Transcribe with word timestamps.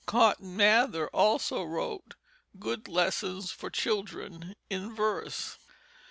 Cotton 0.07 0.57
Mather 0.57 1.09
also 1.09 1.61
wrote 1.61 2.15
Good 2.57 2.87
Lessons 2.87 3.51
for 3.51 3.69
Children, 3.69 4.55
in 4.67 4.95
Verse. 4.95 5.59